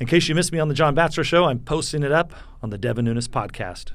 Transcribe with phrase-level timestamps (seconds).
[0.00, 2.70] In case you missed me on the John Batchelor Show, I'm posting it up on
[2.70, 3.92] the Devin Nunes podcast.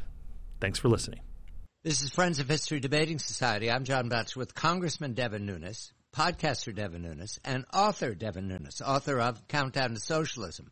[0.61, 1.19] Thanks for listening.
[1.83, 3.69] This is Friends of History Debating Society.
[3.69, 9.19] I'm John Batchelor with Congressman Devin Nunes, podcaster Devin Nunes, and author Devin Nunes, author
[9.19, 10.71] of Countdown to Socialism.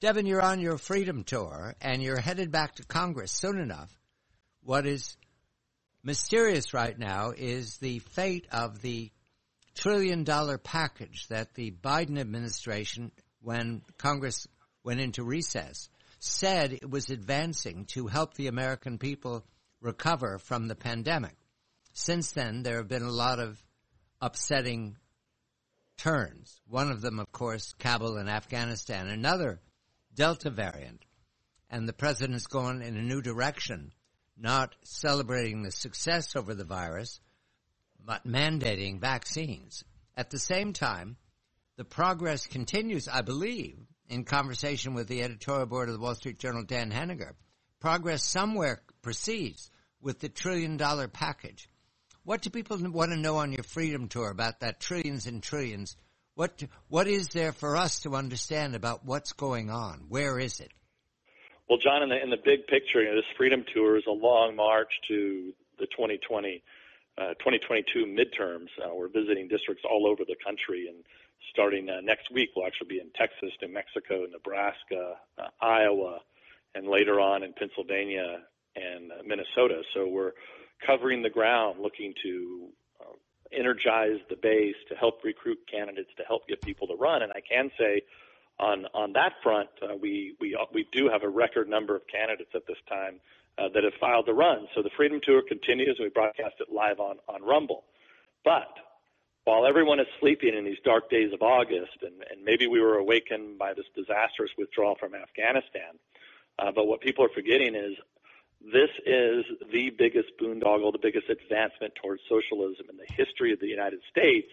[0.00, 3.90] Devin, you're on your freedom tour and you're headed back to Congress soon enough.
[4.62, 5.16] What is
[6.04, 9.10] mysterious right now is the fate of the
[9.74, 13.12] trillion dollar package that the Biden administration,
[13.46, 14.48] when Congress
[14.82, 15.88] went into recess,
[16.18, 19.44] said it was advancing to help the American people
[19.80, 21.36] recover from the pandemic.
[21.92, 23.62] Since then, there have been a lot of
[24.20, 24.96] upsetting
[25.96, 26.60] turns.
[26.66, 29.06] One of them, of course, Kabul and Afghanistan.
[29.06, 29.60] Another,
[30.12, 31.04] Delta variant.
[31.70, 33.92] And the president's gone in a new direction
[34.36, 37.20] not celebrating the success over the virus,
[38.04, 39.84] but mandating vaccines.
[40.16, 41.16] At the same time,
[41.76, 43.76] the progress continues, I believe,
[44.08, 47.34] in conversation with the editorial board of the Wall Street Journal, Dan Henninger.
[47.80, 51.68] Progress somewhere proceeds with the trillion dollar package.
[52.24, 55.96] What do people want to know on your freedom tour about that trillions and trillions?
[56.34, 60.06] What, what is there for us to understand about what's going on?
[60.08, 60.72] Where is it?
[61.68, 64.12] Well, John, in the in the big picture, you know, this Freedom Tour is a
[64.12, 66.62] long march to the 2020
[67.18, 68.68] uh, 2022 midterms.
[68.78, 71.02] Uh, we're visiting districts all over the country, and
[71.50, 76.18] starting uh, next week, we'll actually be in Texas, New Mexico, Nebraska, uh, Iowa,
[76.74, 78.40] and later on in Pennsylvania
[78.76, 79.82] and uh, Minnesota.
[79.94, 80.32] So we're
[80.86, 82.68] covering the ground, looking to
[83.00, 83.14] uh,
[83.52, 87.22] energize the base, to help recruit candidates, to help get people to run.
[87.22, 88.02] And I can say
[88.58, 92.02] on on that front, uh, we we uh, we do have a record number of
[92.08, 93.20] candidates at this time
[93.58, 94.66] uh, that have filed the run.
[94.74, 97.84] So the Freedom Tour continues, and we broadcast it live on on Rumble.
[98.44, 98.68] But
[99.46, 102.96] while everyone is sleeping in these dark days of August, and, and maybe we were
[102.96, 105.96] awakened by this disastrous withdrawal from Afghanistan,
[106.58, 107.96] uh, but what people are forgetting is
[108.60, 113.68] this is the biggest boondoggle, the biggest advancement towards socialism in the history of the
[113.68, 114.48] United States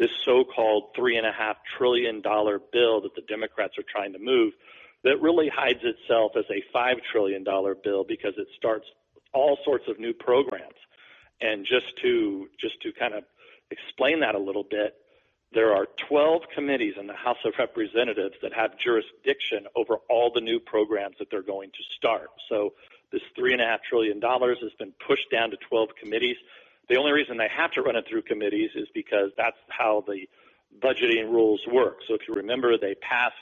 [0.00, 4.54] this and a half trillion dollar bill that the Democrats are trying to move
[5.04, 8.86] that really hides itself as a five trillion dollar bill because it starts
[9.34, 10.78] all sorts of new programs.
[11.42, 13.24] And just to just to kind of
[13.70, 14.94] explain that a little bit,
[15.52, 20.40] there are 12 committees in the House of Representatives that have jurisdiction over all the
[20.40, 22.30] new programs that they're going to start.
[22.48, 22.74] So
[23.10, 26.36] this three and a half trillion dollars has been pushed down to 12 committees.
[26.88, 30.28] The only reason they have to run it through committees is because that's how the
[30.80, 31.98] budgeting rules work.
[32.06, 33.34] So if you remember, they passed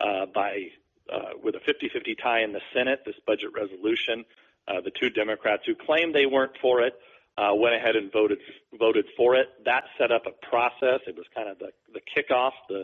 [0.00, 0.68] uh, by
[1.12, 4.24] uh, with a 50-50 tie in the Senate this budget resolution.
[4.68, 6.94] Uh, the two Democrats who claimed they weren't for it
[7.38, 8.38] uh, went ahead and voted
[8.78, 9.46] voted for it.
[9.64, 11.00] That set up a process.
[11.06, 12.80] It was kind of the the kickoff, the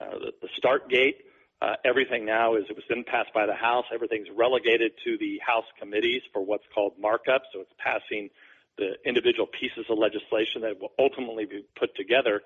[0.00, 1.24] uh, the, the start gate.
[1.60, 3.84] Uh, everything now is it was then passed by the House.
[3.92, 7.42] Everything's relegated to the House committees for what's called markup.
[7.52, 8.30] So it's passing
[8.78, 12.40] the individual pieces of legislation that will ultimately be put together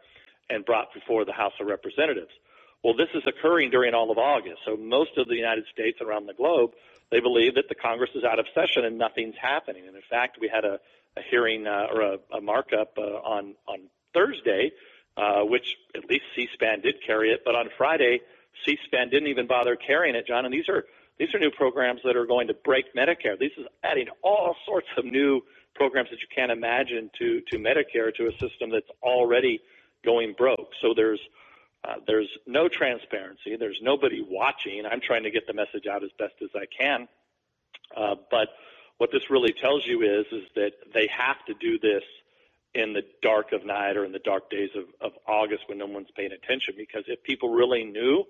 [0.50, 2.32] and brought before the House of Representatives.
[2.82, 4.58] Well, this is occurring during all of August.
[4.66, 6.72] So most of the United States around the globe,
[7.10, 9.86] they believe that the Congress is out of session and nothing's happening.
[9.86, 10.80] And in fact, we had a,
[11.16, 14.72] a hearing uh, or a, a markup uh, on on Thursday,
[15.16, 18.20] uh, which at least C-SPAN did carry it, but on Friday,
[18.64, 20.44] C-SPAN didn't even bother carrying it, John.
[20.44, 20.84] And these are
[21.18, 23.38] these are new programs that are going to break Medicare.
[23.38, 25.42] This is adding all sorts of new
[25.74, 29.60] programs that you can't imagine to to Medicare to a system that's already
[30.04, 30.70] going broke.
[30.80, 31.20] So there's
[31.84, 33.56] uh, there's no transparency.
[33.58, 34.84] There's nobody watching.
[34.90, 37.08] I'm trying to get the message out as best as I can.
[37.94, 38.48] Uh, but
[38.98, 42.02] what this really tells you is is that they have to do this
[42.74, 45.86] in the dark of night or in the dark days of, of August when no
[45.86, 46.74] one's paying attention.
[46.76, 48.24] Because if people really knew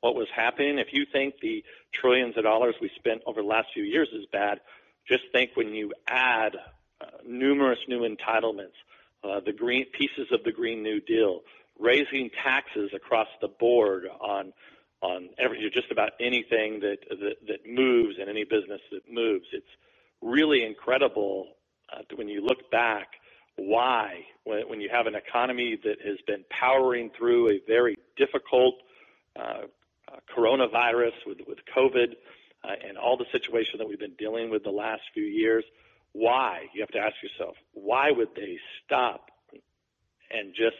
[0.00, 3.68] what was happening, if you think the trillions of dollars we spent over the last
[3.74, 4.60] few years is bad,
[5.08, 6.56] just think when you add
[7.00, 8.76] uh, numerous new entitlements,
[9.24, 11.40] uh, the green pieces of the Green New Deal,
[11.78, 14.52] raising taxes across the board on
[15.00, 19.46] on every just about anything that that, that moves and any business that moves.
[19.52, 19.66] It's
[20.22, 21.48] really incredible
[21.92, 23.08] uh, when you look back
[23.56, 28.74] why when, when you have an economy that has been powering through a very difficult
[29.36, 29.62] uh,
[30.12, 32.14] uh, coronavirus with with COVID
[32.64, 35.64] uh, and all the situation that we've been dealing with the last few years
[36.12, 36.62] why?
[36.74, 39.30] You have to ask yourself, why would they stop
[40.30, 40.76] and just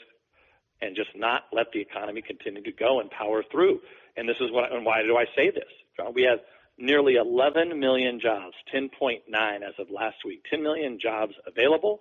[0.80, 3.80] and just not let the economy continue to go and power through?
[4.16, 5.70] And this is what and why do I say this?
[5.96, 6.40] John, We have
[6.78, 9.20] nearly 11 million jobs, 10.9
[9.62, 12.00] as of last week, 10 million jobs available,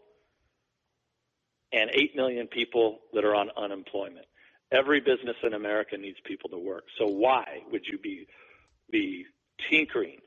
[1.71, 4.25] and 8 million people that are on unemployment.
[4.71, 6.85] Every business in America needs people to work.
[6.97, 8.27] So why would you be
[8.89, 9.25] be
[9.69, 10.19] tinkering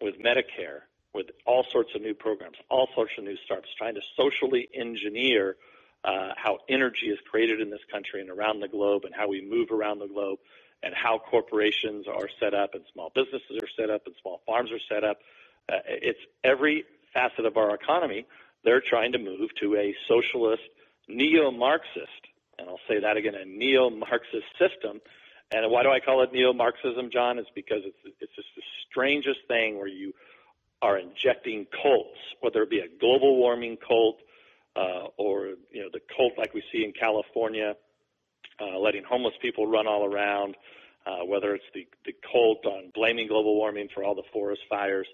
[0.00, 0.80] with Medicare,
[1.14, 5.56] with all sorts of new programs, all sorts of new startups, trying to socially engineer
[6.04, 9.40] uh, how energy is created in this country and around the globe, and how we
[9.40, 10.38] move around the globe,
[10.82, 14.70] and how corporations are set up, and small businesses are set up, and small farms
[14.70, 15.18] are set up.
[15.70, 18.26] Uh, it's every facet of our economy.
[18.64, 20.62] They're trying to move to a socialist,
[21.08, 22.26] neo-Marxist,
[22.58, 25.00] and I'll say that again, a neo-Marxist system.
[25.50, 27.38] And why do I call it neo-Marxism, John?
[27.38, 30.12] It's because it's it's just the strangest thing where you
[30.82, 34.18] are injecting cults, whether it be a global warming cult
[34.76, 37.74] uh, or you know the cult like we see in California,
[38.60, 40.56] uh, letting homeless people run all around,
[41.06, 45.08] uh, whether it's the the cult on blaming global warming for all the forest fires.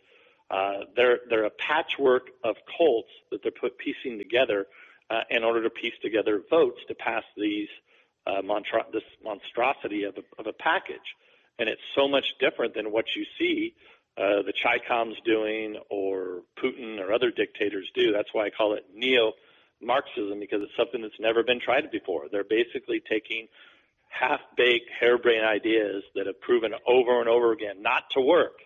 [0.50, 4.66] Uh, they're they're a patchwork of cults that they're put piecing together
[5.10, 7.68] uh, in order to piece together votes to pass these
[8.26, 11.14] uh, monstro- this monstrosity of a, of a package.
[11.58, 13.74] And it's so much different than what you see
[14.16, 18.12] uh, the Chi-Coms doing or Putin or other dictators do.
[18.12, 19.32] That's why I call it neo
[19.84, 22.26] Marxism because it's something that's never been tried before.
[22.30, 23.48] They're basically taking
[24.08, 28.58] half baked, harebrained ideas that have proven over and over again not to work,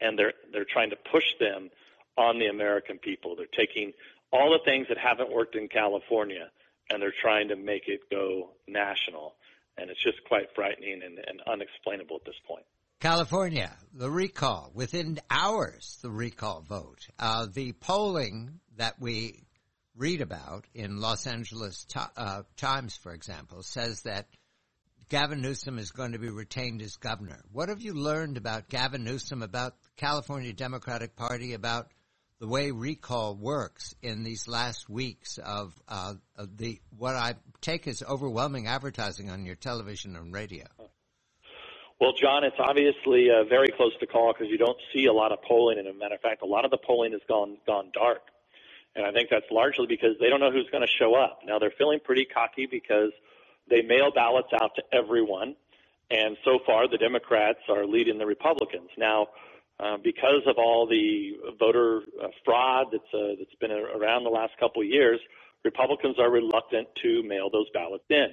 [0.00, 1.70] and they're they're trying to push them
[2.16, 3.36] on the American people.
[3.36, 3.92] They're taking
[4.32, 6.50] all the things that haven't worked in California
[6.90, 9.34] and they're trying to make it go national.
[9.76, 12.64] And it's just quite frightening and, and unexplainable at this point.
[13.00, 17.06] California, the recall, within hours, the recall vote.
[17.18, 19.44] Uh, the polling that we
[19.98, 21.86] read about in Los Angeles
[22.16, 24.28] uh, Times, for example, says that
[25.08, 27.42] Gavin Newsom is going to be retained as governor.
[27.52, 31.88] What have you learned about Gavin Newsom, about the California Democratic Party, about
[32.40, 37.88] the way recall works in these last weeks of, uh, of the what I take
[37.88, 40.66] as overwhelming advertising on your television and radio?
[42.00, 45.32] Well, John, it's obviously uh, very close to call because you don't see a lot
[45.32, 45.78] of polling.
[45.78, 48.20] And a matter of fact, a lot of the polling has gone gone dark,
[48.98, 51.40] and I think that's largely because they don't know who's going to show up.
[51.46, 53.12] Now they're feeling pretty cocky because
[53.70, 55.54] they mail ballots out to everyone,
[56.10, 58.90] and so far the Democrats are leading the Republicans.
[58.98, 59.28] Now
[59.80, 64.52] uh, because of all the voter uh, fraud that's uh, that's been around the last
[64.58, 65.20] couple of years,
[65.64, 68.28] Republicans are reluctant to mail those ballots in.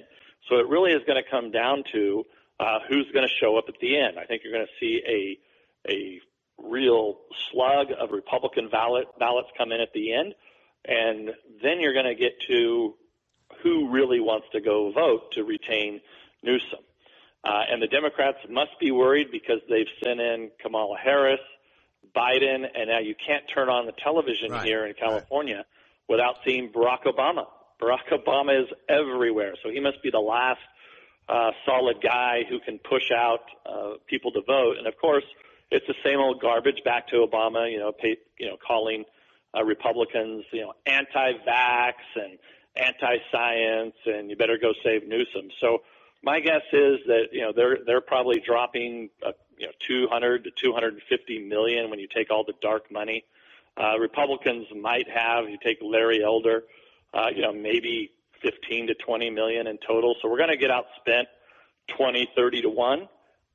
[0.48, 2.24] So it really is going to come down to
[2.58, 4.18] uh, who's going to show up at the end.
[4.18, 5.38] I think you're going to see a
[5.92, 6.20] a
[6.58, 7.18] real
[7.50, 10.34] slug of Republican ballot ballots come in at the end,
[10.86, 11.30] and
[11.62, 12.94] then you're going to get to
[13.62, 16.00] who really wants to go vote to retain
[16.42, 16.80] Newsom.
[17.44, 21.40] Uh, and the Democrats must be worried because they've sent in Kamala Harris,
[22.14, 25.66] Biden, and now you can't turn on the television right, here in California right.
[26.08, 27.46] without seeing Barack Obama.
[27.80, 30.60] Barack Obama is everywhere, so he must be the last
[31.28, 34.78] uh, solid guy who can push out uh, people to vote.
[34.78, 35.24] And of course,
[35.70, 37.70] it's the same old garbage back to Obama.
[37.70, 39.04] You know, pay, you know, calling
[39.56, 42.38] uh, Republicans, you know, anti-vax and
[42.76, 45.48] anti-science, and you better go save Newsom.
[45.60, 45.82] So
[46.22, 50.50] my guess is that you know they're they're probably dropping uh, you know 200 to
[50.50, 53.24] 250 million when you take all the dark money.
[53.78, 56.64] Uh, Republicans might have you take Larry Elder,
[57.14, 58.10] uh, you know maybe
[58.42, 60.14] 15 to 20 million in total.
[60.20, 61.24] So we're going to get outspent
[61.96, 63.08] 20, 30 to one.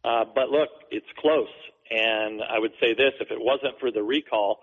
[0.04, 1.48] Uh, but look, it's close.
[1.92, 4.62] And I would say this: if it wasn't for the recall,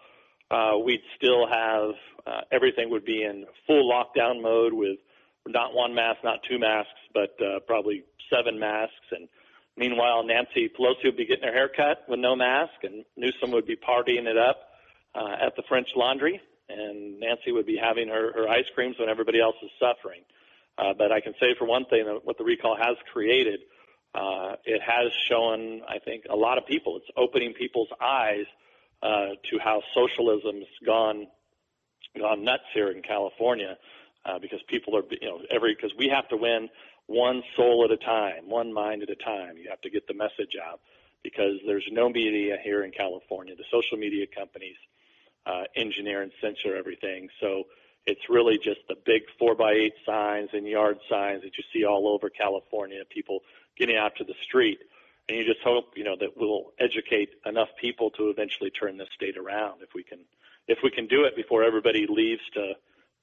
[0.50, 1.90] uh, we'd still have
[2.26, 4.99] uh, everything would be in full lockdown mode with
[5.47, 8.95] not one mask, not two masks, but uh, probably seven masks.
[9.11, 9.28] And
[9.76, 13.67] meanwhile, Nancy Pelosi would be getting her hair cut with no mask, and Newsom would
[13.67, 14.59] be partying it up
[15.14, 19.09] uh, at the French Laundry, and Nancy would be having her, her ice creams when
[19.09, 20.23] everybody else is suffering.
[20.76, 23.61] Uh, but I can say for one thing that what the recall has created,
[24.14, 26.97] uh, it has shown, I think, a lot of people.
[26.99, 28.47] It's opening people's eyes
[29.02, 31.26] to how socialism's gone
[32.19, 33.76] gone nuts here in California
[34.25, 36.69] uh, because people are, you know, every because we have to win
[37.07, 39.57] one soul at a time, one mind at a time.
[39.57, 40.81] You have to get the message out
[41.23, 43.55] because there's no media here in California.
[43.57, 44.76] The social media companies
[45.47, 47.28] uh, engineer and censor everything.
[47.40, 47.64] So
[48.07, 51.85] it's really just the big four by eight signs and yard signs that you see
[51.85, 53.02] all over California.
[53.11, 53.40] People
[53.78, 54.78] getting out to the street,
[55.28, 59.08] and you just hope you know that we'll educate enough people to eventually turn this
[59.14, 59.82] state around.
[59.82, 60.20] If we can,
[60.66, 62.75] if we can do it before everybody leaves to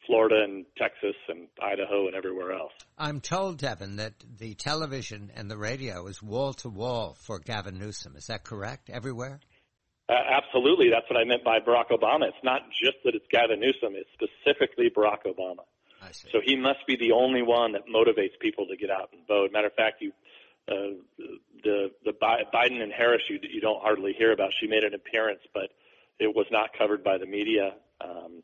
[0.05, 2.73] Florida and Texas and Idaho and everywhere else.
[2.97, 7.79] I'm told, Devin, that the television and the radio is wall to wall for Gavin
[7.79, 8.15] Newsom.
[8.15, 8.89] Is that correct?
[8.89, 9.39] Everywhere?
[10.07, 10.91] Uh, absolutely.
[10.91, 12.27] That's what I meant by Barack Obama.
[12.27, 15.65] It's not just that it's Gavin Newsom, it's specifically Barack Obama.
[16.31, 19.51] So he must be the only one that motivates people to get out and vote.
[19.51, 20.11] Matter of fact, you,
[20.67, 20.97] uh,
[21.63, 24.51] the the Biden and Harris you you don't hardly hear about.
[24.59, 25.69] She made an appearance, but
[26.19, 27.73] it was not covered by the media.
[28.01, 28.43] Um,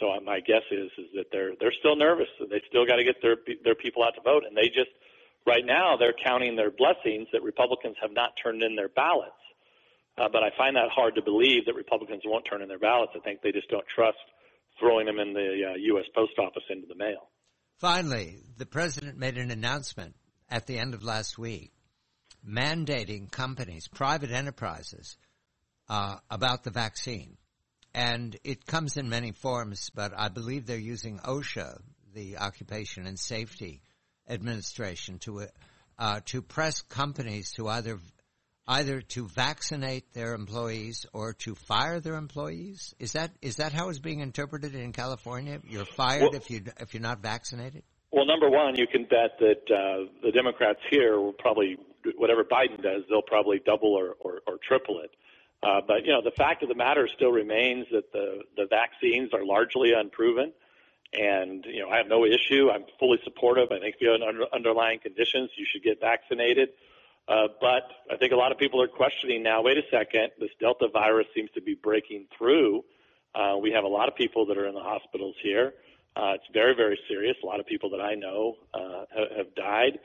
[0.00, 2.28] so my guess is is that they're they're still nervous.
[2.38, 4.90] They still got to get their their people out to vote, and they just
[5.46, 9.32] right now they're counting their blessings that Republicans have not turned in their ballots.
[10.16, 13.12] Uh, but I find that hard to believe that Republicans won't turn in their ballots.
[13.16, 14.18] I think they just don't trust
[14.78, 16.04] throwing them in the uh, U.S.
[16.14, 17.30] Post Office into the mail.
[17.80, 20.14] Finally, the president made an announcement
[20.54, 21.72] at the end of last week
[22.46, 25.16] mandating companies, private enterprises,
[25.88, 27.36] uh, about the vaccine.
[27.92, 31.80] And it comes in many forms, but I believe they're using OSHA,
[32.12, 33.82] the Occupation and Safety
[34.28, 35.46] Administration, to
[35.98, 37.98] uh, to press companies to either
[38.66, 42.94] either to vaccinate their employees or to fire their employees.
[42.98, 45.60] Is that is that how it's being interpreted in California?
[45.68, 47.84] You're fired well, if you if you're not vaccinated.
[48.14, 51.76] Well, number one, you can bet that uh, the Democrats here will probably
[52.16, 55.10] whatever Biden does, they'll probably double or, or, or triple it.
[55.64, 59.30] Uh, but you know, the fact of the matter still remains that the the vaccines
[59.34, 60.52] are largely unproven,
[61.12, 62.70] and you know, I have no issue.
[62.70, 63.72] I'm fully supportive.
[63.72, 66.68] I think if you have under, underlying conditions, you should get vaccinated.
[67.26, 69.62] Uh, but I think a lot of people are questioning now.
[69.62, 72.84] Wait a second, this Delta virus seems to be breaking through.
[73.34, 75.72] Uh, we have a lot of people that are in the hospitals here.
[75.72, 75.72] Uh,
[76.16, 77.36] it's very, very serious.
[77.42, 79.98] A lot of people that I know uh, have, have died.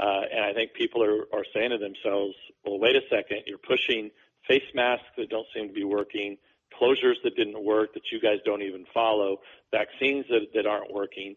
[0.00, 3.58] Uh, and I think people are, are saying to themselves, well, wait a second, you're
[3.58, 4.10] pushing
[4.48, 6.36] face masks that don't seem to be working,
[6.80, 9.38] closures that didn't work that you guys don't even follow,
[9.70, 11.36] vaccines that, that aren't working.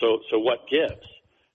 [0.00, 1.06] So, so what gives?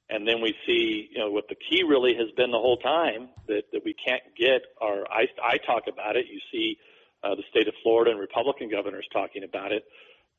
[0.10, 3.30] And then we see, you know, what the key really has been the whole time
[3.48, 6.28] that, that we can't get our, I, I talk about it.
[6.32, 6.78] You see
[7.24, 9.84] uh, the state of Florida and Republican governors talking about it,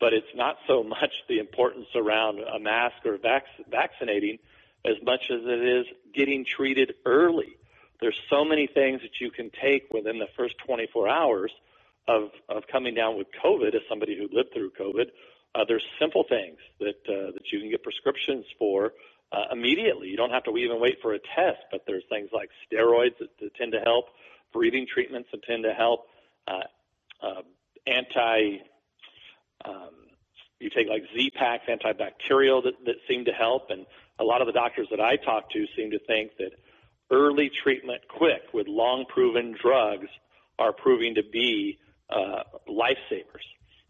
[0.00, 4.38] but it's not so much the importance around a mask or vac- vaccinating
[4.85, 7.57] as much as it is getting treated early
[8.00, 11.53] there's so many things that you can take within the first 24 hours
[12.09, 15.07] of, of coming down with COVID as somebody who lived through COVID.
[15.55, 18.93] Uh, there's simple things that, uh, that you can get prescriptions for
[19.33, 20.09] uh, immediately.
[20.09, 23.31] You don't have to even wait for a test, but there's things like steroids that,
[23.41, 24.07] that tend to help,
[24.53, 26.07] breathing treatments that tend to help,
[26.47, 26.61] uh,
[27.23, 27.43] uh,
[27.87, 28.59] anti,
[29.64, 29.90] um,
[30.58, 33.70] you take like Z-Paks, antibacterial that, that seem to help.
[33.70, 33.86] And
[34.18, 36.52] a lot of the doctors that I talk to seem to think that
[37.10, 40.08] early treatment quick with long proven drugs
[40.58, 41.78] are proving to be
[42.10, 43.44] uh, lifesavers.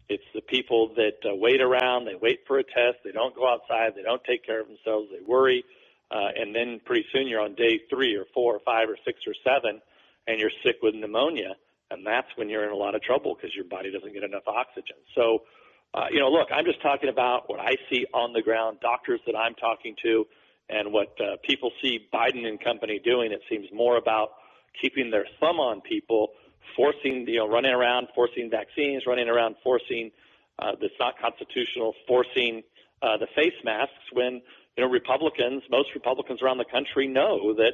[0.09, 3.47] It's the people that uh, wait around, they wait for a test, they don't go
[3.47, 5.65] outside, they don't take care of themselves, they worry,
[6.11, 9.19] uh, and then pretty soon you're on day three or four or five or six
[9.27, 9.81] or seven,
[10.25, 11.55] and you're sick with pneumonia,
[11.91, 14.47] and that's when you're in a lot of trouble because your body doesn't get enough
[14.47, 14.97] oxygen.
[15.15, 15.43] So,
[15.93, 19.19] uh, you know, look, I'm just talking about what I see on the ground, doctors
[19.25, 20.25] that I'm talking to,
[20.69, 24.31] and what uh, people see Biden and company doing, it seems more about
[24.81, 26.31] keeping their thumb on people,
[26.75, 30.11] forcing, you know, running around, forcing vaccines, running around, forcing
[30.59, 32.63] uh, that's not constitutional, forcing
[33.01, 34.41] uh, the face masks when,
[34.75, 37.73] you know, Republicans, most Republicans around the country know that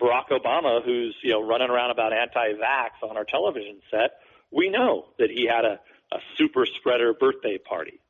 [0.00, 4.12] Barack Obama, who's, you know, running around about anti-vax on our television set,
[4.50, 5.80] we know that he had a,
[6.12, 8.00] a super spreader birthday party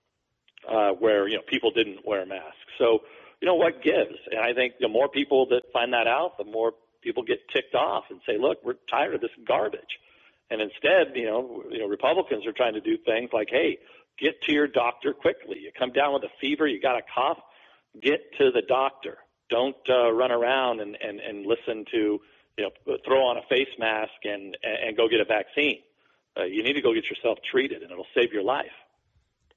[0.69, 2.57] uh, where, you know, people didn't wear masks.
[2.79, 3.01] So,
[3.41, 4.17] you know what gives.
[4.31, 6.73] And I think the more people that find that out, the more
[7.03, 9.99] people get ticked off and say, "Look, we're tired of this garbage."
[10.51, 13.79] And instead, you know, you know, Republicans are trying to do things like, "Hey,
[14.19, 15.59] get to your doctor quickly.
[15.59, 17.39] You come down with a fever, you got a cough,
[18.01, 19.19] get to the doctor.
[19.55, 22.21] Don't uh, run around and, and and listen to,
[22.59, 25.79] you know, throw on a face mask and and go get a vaccine.
[26.37, 28.75] Uh, you need to go get yourself treated, and it'll save your life."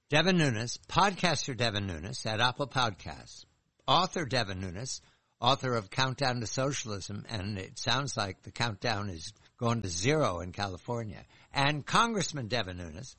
[0.09, 3.45] Devin Nunes, podcaster Devin Nunes at Apple Podcasts
[3.87, 5.01] author Devin Nunes,
[5.39, 10.41] author of Countdown to Socialism, and it sounds like the countdown is going to zero
[10.41, 11.23] in California,
[11.53, 13.15] and Congressman Devin Nunes,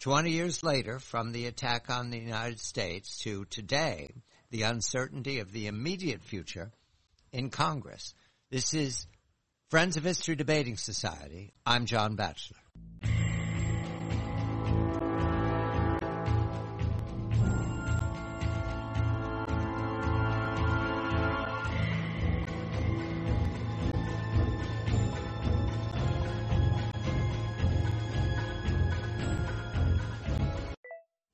[0.00, 4.10] 20 years later from the attack on the United States to today,
[4.50, 6.72] the uncertainty of the immediate future
[7.32, 8.14] in Congress.
[8.50, 9.06] This is
[9.68, 11.52] Friends of History Debating Society.
[11.64, 12.56] I'm John Batchelor.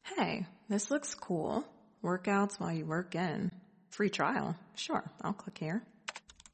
[0.05, 1.65] Hey, this looks cool.
[2.03, 3.51] Workouts while you work in.
[3.91, 4.57] Free trial.
[4.75, 5.83] Sure, I'll click here.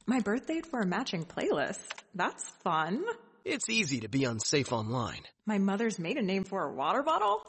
[0.05, 1.79] My birthday for a matching playlist.
[2.15, 3.03] That's fun.
[3.45, 5.21] It's easy to be unsafe online.
[5.45, 7.45] My mother's maiden name for a water bottle?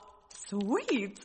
[0.48, 1.18] Sweet.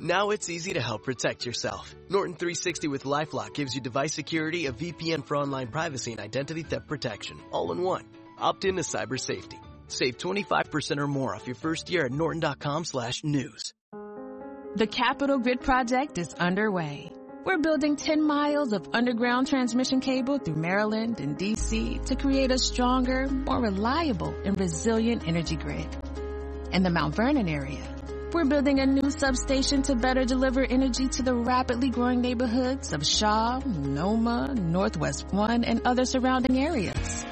[0.00, 1.94] Now it's easy to help protect yourself.
[2.08, 6.62] Norton 360 with LifeLock gives you device security, a VPN for online privacy, and identity
[6.62, 8.04] theft protection, all in one.
[8.38, 9.58] Opt in to cyber safety.
[9.88, 13.72] Save 25% or more off your first year at norton.com slash news.
[14.76, 17.12] The Capital Grid project is underway.
[17.44, 22.58] We're building 10 miles of underground transmission cable through Maryland and DC to create a
[22.58, 25.86] stronger, more reliable, and resilient energy grid.
[26.72, 27.86] In the Mount Vernon area,
[28.32, 33.06] we're building a new substation to better deliver energy to the rapidly growing neighborhoods of
[33.06, 37.24] Shaw, Noma, Northwest One, and other surrounding areas.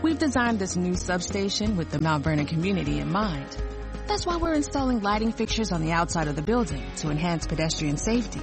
[0.00, 3.54] We've designed this new substation with the Mount Vernon community in mind.
[4.10, 7.96] That's why we're installing lighting fixtures on the outside of the building to enhance pedestrian
[7.96, 8.42] safety.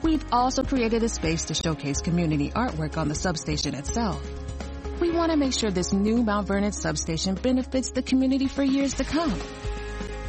[0.00, 4.26] We've also created a space to showcase community artwork on the substation itself.
[4.98, 8.94] We want to make sure this new Mount Vernon substation benefits the community for years
[8.94, 9.38] to come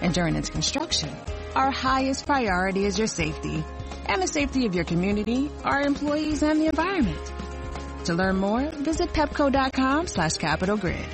[0.01, 1.15] and during its construction.
[1.55, 3.63] Our highest priority is your safety
[4.08, 7.31] and the safety of your community, our employees, and the environment.
[8.03, 11.08] To learn more, visit pepco.com slash capital grid.